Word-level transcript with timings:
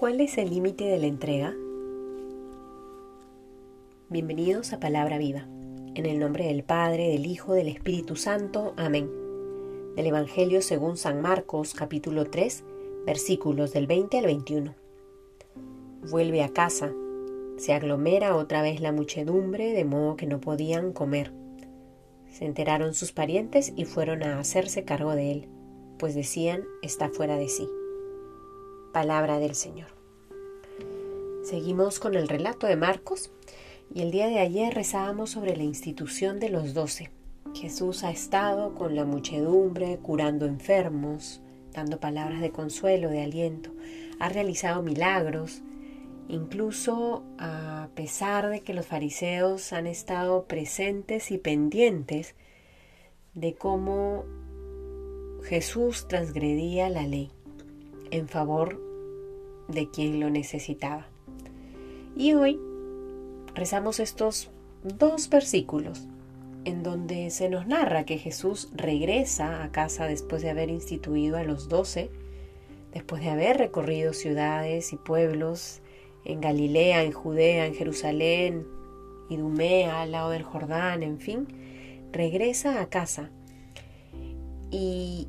¿Cuál 0.00 0.22
es 0.22 0.38
el 0.38 0.48
límite 0.48 0.84
de 0.84 0.98
la 0.98 1.08
entrega? 1.08 1.54
Bienvenidos 4.08 4.72
a 4.72 4.80
Palabra 4.80 5.18
Viva, 5.18 5.46
en 5.94 6.06
el 6.06 6.18
nombre 6.18 6.46
del 6.46 6.64
Padre, 6.64 7.08
del 7.08 7.26
Hijo, 7.26 7.52
del 7.52 7.68
Espíritu 7.68 8.16
Santo. 8.16 8.72
Amén. 8.78 9.10
Del 9.96 10.06
Evangelio 10.06 10.62
según 10.62 10.96
San 10.96 11.20
Marcos, 11.20 11.74
capítulo 11.74 12.24
3, 12.24 12.64
versículos 13.04 13.74
del 13.74 13.86
20 13.86 14.18
al 14.20 14.24
21. 14.24 14.74
Vuelve 16.10 16.42
a 16.44 16.48
casa, 16.48 16.94
se 17.58 17.74
aglomera 17.74 18.36
otra 18.36 18.62
vez 18.62 18.80
la 18.80 18.92
muchedumbre, 18.92 19.74
de 19.74 19.84
modo 19.84 20.16
que 20.16 20.26
no 20.26 20.40
podían 20.40 20.94
comer. 20.94 21.30
Se 22.30 22.46
enteraron 22.46 22.94
sus 22.94 23.12
parientes 23.12 23.74
y 23.76 23.84
fueron 23.84 24.22
a 24.22 24.40
hacerse 24.40 24.82
cargo 24.82 25.14
de 25.14 25.30
él, 25.30 25.48
pues 25.98 26.14
decían, 26.14 26.64
está 26.80 27.10
fuera 27.10 27.36
de 27.36 27.50
sí. 27.50 27.68
Palabra 28.92 29.38
del 29.38 29.54
Señor. 29.54 29.99
Seguimos 31.50 31.98
con 31.98 32.14
el 32.14 32.28
relato 32.28 32.68
de 32.68 32.76
Marcos 32.76 33.32
y 33.92 34.02
el 34.02 34.12
día 34.12 34.28
de 34.28 34.38
ayer 34.38 34.72
rezábamos 34.72 35.30
sobre 35.30 35.56
la 35.56 35.64
institución 35.64 36.38
de 36.38 36.48
los 36.48 36.74
doce. 36.74 37.10
Jesús 37.56 38.04
ha 38.04 38.12
estado 38.12 38.76
con 38.76 38.94
la 38.94 39.04
muchedumbre 39.04 39.98
curando 40.00 40.46
enfermos, 40.46 41.40
dando 41.72 41.98
palabras 41.98 42.40
de 42.40 42.52
consuelo, 42.52 43.10
de 43.10 43.24
aliento, 43.24 43.72
ha 44.20 44.28
realizado 44.28 44.84
milagros, 44.84 45.62
incluso 46.28 47.24
a 47.40 47.88
pesar 47.96 48.48
de 48.48 48.60
que 48.60 48.72
los 48.72 48.86
fariseos 48.86 49.72
han 49.72 49.88
estado 49.88 50.44
presentes 50.44 51.32
y 51.32 51.38
pendientes 51.38 52.36
de 53.34 53.56
cómo 53.56 54.24
Jesús 55.42 56.06
transgredía 56.06 56.88
la 56.90 57.08
ley 57.08 57.32
en 58.12 58.28
favor 58.28 58.80
de 59.66 59.90
quien 59.90 60.20
lo 60.20 60.30
necesitaba. 60.30 61.08
Y 62.16 62.34
hoy 62.34 62.60
rezamos 63.54 64.00
estos 64.00 64.50
dos 64.82 65.28
versículos 65.28 66.06
en 66.64 66.82
donde 66.82 67.30
se 67.30 67.48
nos 67.48 67.66
narra 67.66 68.04
que 68.04 68.18
Jesús 68.18 68.68
regresa 68.74 69.64
a 69.64 69.70
casa 69.70 70.06
después 70.06 70.42
de 70.42 70.50
haber 70.50 70.68
instituido 70.68 71.36
a 71.36 71.44
los 71.44 71.68
doce, 71.68 72.10
después 72.92 73.22
de 73.22 73.30
haber 73.30 73.56
recorrido 73.56 74.12
ciudades 74.12 74.92
y 74.92 74.96
pueblos 74.96 75.80
en 76.24 76.40
Galilea, 76.40 77.02
en 77.02 77.12
Judea, 77.12 77.66
en 77.66 77.74
Jerusalén, 77.74 78.66
Idumea, 79.30 80.02
al 80.02 80.12
lado 80.12 80.30
del 80.30 80.42
Jordán, 80.42 81.02
en 81.02 81.20
fin, 81.20 81.46
regresa 82.12 82.80
a 82.80 82.88
casa 82.88 83.30
y 84.70 85.28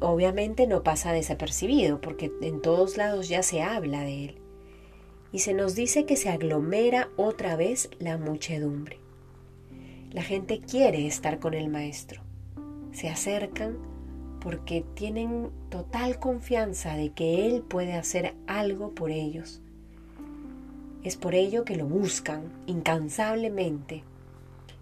obviamente 0.00 0.66
no 0.66 0.82
pasa 0.82 1.12
desapercibido 1.12 2.00
porque 2.00 2.32
en 2.42 2.60
todos 2.60 2.96
lados 2.96 3.28
ya 3.28 3.42
se 3.42 3.62
habla 3.62 4.00
de 4.00 4.24
él. 4.24 4.45
Y 5.36 5.40
se 5.40 5.52
nos 5.52 5.74
dice 5.74 6.06
que 6.06 6.16
se 6.16 6.30
aglomera 6.30 7.10
otra 7.16 7.56
vez 7.56 7.90
la 7.98 8.16
muchedumbre. 8.16 8.98
La 10.10 10.22
gente 10.22 10.62
quiere 10.62 11.06
estar 11.06 11.40
con 11.40 11.52
el 11.52 11.68
maestro. 11.68 12.22
Se 12.92 13.10
acercan 13.10 13.76
porque 14.40 14.82
tienen 14.94 15.50
total 15.68 16.18
confianza 16.18 16.96
de 16.96 17.10
que 17.12 17.44
él 17.44 17.60
puede 17.60 17.92
hacer 17.92 18.34
algo 18.46 18.94
por 18.94 19.10
ellos. 19.10 19.60
Es 21.02 21.18
por 21.18 21.34
ello 21.34 21.66
que 21.66 21.76
lo 21.76 21.84
buscan 21.84 22.50
incansablemente 22.64 24.04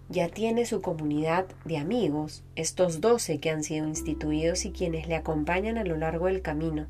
ya 0.07 0.29
tiene 0.29 0.65
su 0.65 0.81
comunidad 0.81 1.47
de 1.65 1.77
amigos, 1.77 2.45
estos 2.55 3.01
doce 3.01 3.41
que 3.41 3.49
han 3.49 3.63
sido 3.63 3.89
instituidos 3.89 4.63
y 4.63 4.71
quienes 4.71 5.07
le 5.09 5.15
acompañan 5.15 5.77
a 5.77 5.83
lo 5.83 5.97
largo 5.97 6.27
del 6.27 6.41
camino. 6.41 6.87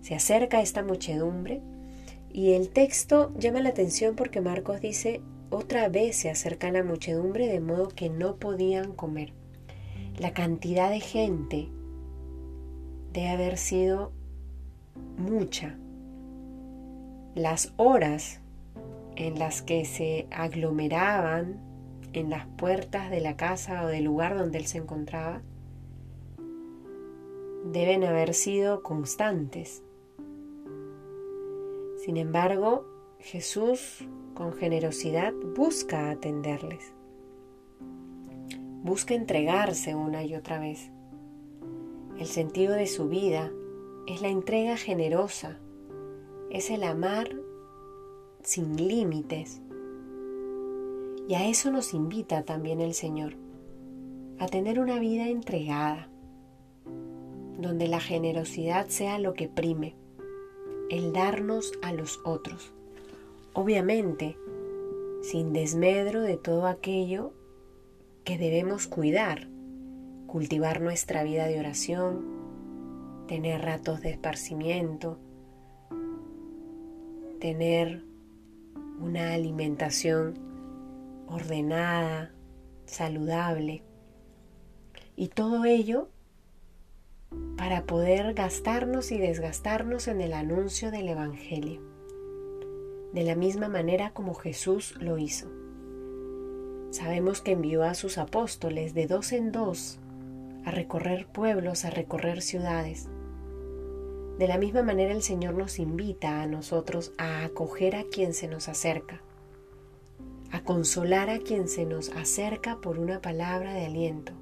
Se 0.00 0.16
acerca 0.16 0.62
esta 0.62 0.82
muchedumbre 0.82 1.60
y 2.32 2.52
el 2.52 2.70
texto 2.70 3.32
llama 3.38 3.60
la 3.60 3.70
atención 3.70 4.14
porque 4.14 4.40
Marcos 4.40 4.80
dice, 4.80 5.20
otra 5.50 5.88
vez 5.88 6.16
se 6.16 6.30
acerca 6.30 6.68
a 6.68 6.72
la 6.72 6.84
muchedumbre 6.84 7.48
de 7.48 7.60
modo 7.60 7.88
que 7.88 8.08
no 8.08 8.36
podían 8.36 8.92
comer. 8.92 9.32
La 10.18 10.32
cantidad 10.32 10.90
de 10.90 11.00
gente 11.00 11.68
debe 13.12 13.30
haber 13.30 13.56
sido 13.58 14.12
mucha. 15.16 15.76
Las 17.34 17.72
horas 17.76 18.40
en 19.16 19.38
las 19.38 19.62
que 19.62 19.84
se 19.84 20.26
aglomeraban 20.30 21.60
en 22.12 22.30
las 22.30 22.46
puertas 22.46 23.10
de 23.10 23.20
la 23.20 23.36
casa 23.36 23.84
o 23.84 23.88
del 23.88 24.04
lugar 24.04 24.36
donde 24.36 24.58
él 24.58 24.66
se 24.66 24.78
encontraba 24.78 25.42
deben 27.64 28.04
haber 28.04 28.34
sido 28.34 28.82
constantes. 28.82 29.82
Sin 32.10 32.16
embargo, 32.16 32.86
Jesús 33.20 34.04
con 34.34 34.52
generosidad 34.54 35.32
busca 35.54 36.10
atenderles, 36.10 36.92
busca 38.82 39.14
entregarse 39.14 39.94
una 39.94 40.24
y 40.24 40.34
otra 40.34 40.58
vez. 40.58 40.90
El 42.18 42.26
sentido 42.26 42.74
de 42.74 42.88
su 42.88 43.08
vida 43.08 43.52
es 44.08 44.22
la 44.22 44.28
entrega 44.28 44.76
generosa, 44.76 45.60
es 46.50 46.70
el 46.70 46.82
amar 46.82 47.30
sin 48.42 48.76
límites. 48.76 49.62
Y 51.28 51.34
a 51.34 51.46
eso 51.46 51.70
nos 51.70 51.94
invita 51.94 52.42
también 52.42 52.80
el 52.80 52.94
Señor, 52.94 53.36
a 54.40 54.48
tener 54.48 54.80
una 54.80 54.98
vida 54.98 55.28
entregada, 55.28 56.08
donde 57.60 57.86
la 57.86 58.00
generosidad 58.00 58.88
sea 58.88 59.20
lo 59.20 59.32
que 59.32 59.48
prime, 59.48 59.94
el 60.90 61.12
darnos 61.12 61.72
a 61.82 61.92
los 61.92 62.20
otros. 62.24 62.72
Obviamente, 63.52 64.36
sin 65.22 65.52
desmedro 65.52 66.20
de 66.20 66.36
todo 66.36 66.66
aquello 66.66 67.32
que 68.24 68.36
debemos 68.36 68.86
cuidar, 68.86 69.48
cultivar 70.26 70.80
nuestra 70.80 71.22
vida 71.22 71.46
de 71.46 71.58
oración, 71.58 72.24
tener 73.26 73.62
ratos 73.62 74.00
de 74.00 74.10
esparcimiento, 74.10 75.18
tener 77.38 78.02
una 79.00 79.32
alimentación 79.32 80.38
ordenada, 81.28 82.32
saludable. 82.84 83.82
Y 85.16 85.28
todo 85.28 85.64
ello 85.64 86.08
para 87.60 87.84
poder 87.84 88.32
gastarnos 88.32 89.12
y 89.12 89.18
desgastarnos 89.18 90.08
en 90.08 90.22
el 90.22 90.32
anuncio 90.32 90.90
del 90.90 91.10
Evangelio, 91.10 91.82
de 93.12 93.22
la 93.22 93.34
misma 93.34 93.68
manera 93.68 94.14
como 94.14 94.32
Jesús 94.32 94.94
lo 94.98 95.18
hizo. 95.18 95.46
Sabemos 96.90 97.42
que 97.42 97.52
envió 97.52 97.82
a 97.82 97.92
sus 97.92 98.16
apóstoles 98.16 98.94
de 98.94 99.06
dos 99.06 99.32
en 99.32 99.52
dos 99.52 99.98
a 100.64 100.70
recorrer 100.70 101.26
pueblos, 101.26 101.84
a 101.84 101.90
recorrer 101.90 102.40
ciudades. 102.40 103.10
De 104.38 104.48
la 104.48 104.56
misma 104.56 104.82
manera 104.82 105.12
el 105.12 105.22
Señor 105.22 105.52
nos 105.52 105.78
invita 105.78 106.40
a 106.40 106.46
nosotros 106.46 107.12
a 107.18 107.44
acoger 107.44 107.94
a 107.94 108.04
quien 108.04 108.32
se 108.32 108.48
nos 108.48 108.70
acerca 108.70 109.20
a 110.50 110.64
consolar 110.64 111.28
a 111.28 111.38
quien 111.38 111.68
se 111.68 111.84
nos 111.84 112.08
acerca 112.08 112.80
por 112.80 112.98
una 112.98 113.20
palabra 113.20 113.74
de 113.74 113.84
aliento. 113.84 114.32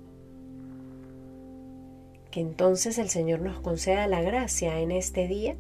Entonces 2.39 2.99
el 2.99 3.09
Señor 3.09 3.41
nos 3.41 3.59
conceda 3.59 4.07
la 4.07 4.23
gracia 4.23 4.79
en 4.79 4.93
este 4.93 5.27
día 5.27 5.57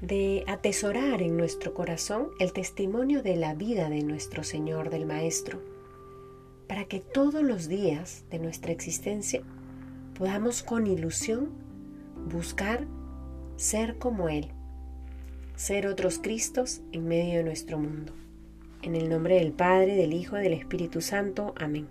de 0.00 0.42
atesorar 0.46 1.20
en 1.20 1.36
nuestro 1.36 1.74
corazón 1.74 2.28
el 2.40 2.54
testimonio 2.54 3.22
de 3.22 3.36
la 3.36 3.54
vida 3.54 3.90
de 3.90 4.02
nuestro 4.02 4.42
Señor, 4.42 4.88
del 4.88 5.04
Maestro, 5.04 5.60
para 6.66 6.86
que 6.86 7.00
todos 7.00 7.42
los 7.42 7.68
días 7.68 8.24
de 8.30 8.38
nuestra 8.38 8.72
existencia 8.72 9.42
podamos 10.16 10.62
con 10.62 10.86
ilusión 10.86 11.50
buscar 12.26 12.86
ser 13.56 13.98
como 13.98 14.30
Él, 14.30 14.48
ser 15.56 15.86
otros 15.86 16.20
Cristos 16.20 16.80
en 16.92 17.06
medio 17.06 17.36
de 17.36 17.44
nuestro 17.44 17.76
mundo. 17.76 18.14
En 18.80 18.96
el 18.96 19.10
nombre 19.10 19.34
del 19.34 19.52
Padre, 19.52 19.96
del 19.96 20.14
Hijo 20.14 20.38
y 20.38 20.42
del 20.42 20.54
Espíritu 20.54 21.02
Santo. 21.02 21.54
Amén. 21.58 21.86